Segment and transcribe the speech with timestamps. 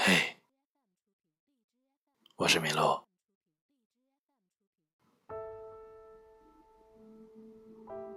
[0.00, 0.12] 嘿，
[2.36, 3.04] 我是米洛。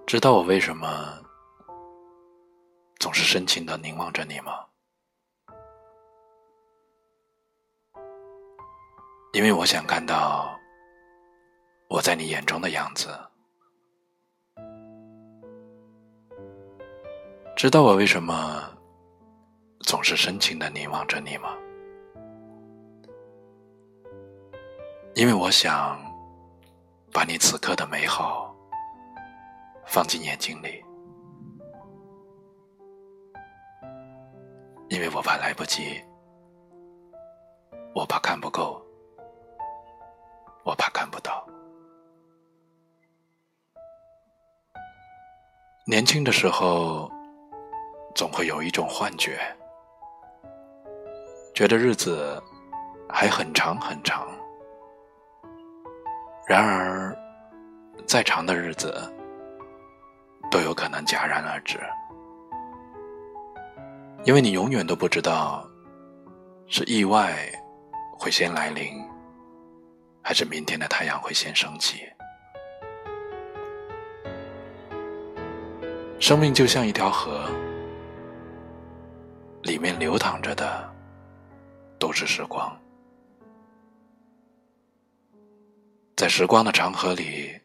[0.05, 1.19] 知道我为什么
[2.99, 4.63] 总是深情的凝望着你吗？
[9.33, 10.55] 因为我想看到
[11.89, 13.09] 我在你眼中的样子。
[17.57, 18.71] 知道我为什么
[19.79, 21.57] 总是深情的凝望着你吗？
[25.21, 26.01] 因为我想
[27.13, 28.51] 把你此刻的美好
[29.85, 30.83] 放进眼睛里，
[34.89, 36.03] 因为我怕来不及，
[37.93, 38.83] 我怕看不够。
[40.63, 41.47] 我怕看不到。
[45.85, 47.11] 年轻的时候，
[48.15, 49.39] 总会有一种幻觉，
[51.53, 52.41] 觉得日子
[53.07, 54.27] 还很长很长。
[56.47, 57.17] 然而，
[58.05, 58.93] 再长的日子
[60.49, 61.79] 都有可能戛然而止，
[64.23, 65.65] 因为你永远都不知道，
[66.67, 67.35] 是意外
[68.17, 69.01] 会先来临。
[70.23, 72.03] 还是明天的太阳会先升起。
[76.19, 77.49] 生命就像一条河，
[79.63, 80.93] 里面流淌着的
[81.97, 82.71] 都是时光。
[86.21, 87.59] 在时光的长河里，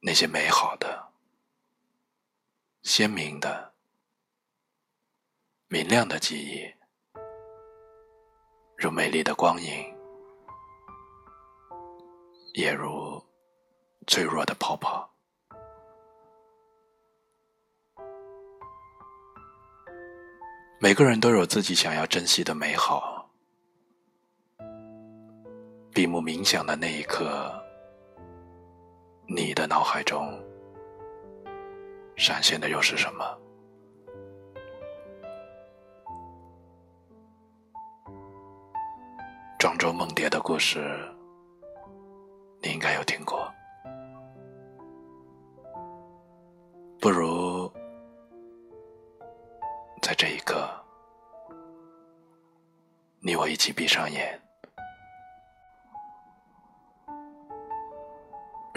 [0.00, 1.12] 那些美好的、
[2.82, 3.72] 鲜明的、
[5.68, 6.74] 明亮的记忆，
[8.76, 9.96] 如美丽的光影。
[12.54, 13.24] 也如
[14.08, 15.08] 脆弱的泡泡。
[20.80, 23.17] 每个人都有自己想要珍惜的美好。
[25.98, 27.52] 闭目冥想的那一刻，
[29.26, 30.32] 你的脑海中
[32.14, 33.24] 闪现的又是什么？
[39.58, 41.04] 庄周梦蝶的故事。
[42.62, 43.52] 你应该有听过，
[47.00, 47.68] 不如
[50.00, 50.70] 在这一刻，
[53.18, 54.40] 你我一起闭上眼，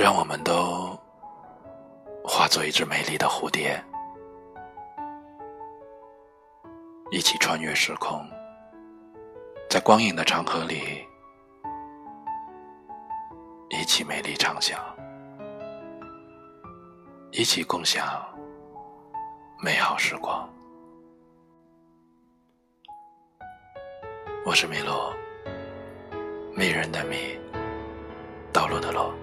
[0.02, 1.00] 让我们都
[2.24, 3.80] 化作一只美丽的蝴蝶，
[7.12, 8.28] 一起穿越时空，
[9.70, 11.06] 在光影的长河里。
[13.70, 14.80] 一起美丽畅想，
[17.30, 18.04] 一起共享
[19.64, 20.50] 美好时光。
[24.48, 25.14] 我是米洛，
[26.56, 27.40] 迷人的迷，
[28.52, 29.14] 道路的路。